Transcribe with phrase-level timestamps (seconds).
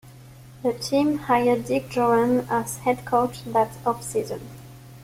[0.63, 4.41] The team hired Dick Jauron as head coach that off-season.